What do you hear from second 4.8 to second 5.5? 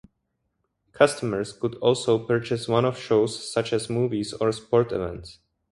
events.